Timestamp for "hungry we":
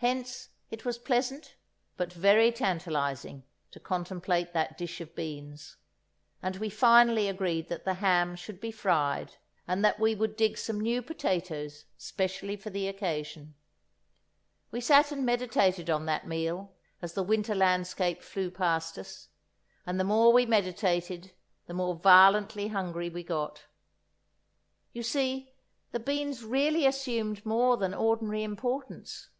22.68-23.24